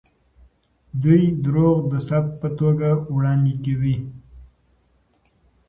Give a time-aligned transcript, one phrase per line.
[1.01, 3.97] دوی دروغ د ثبوت په توګه وړاندې کوي.